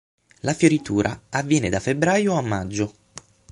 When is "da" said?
1.69-1.79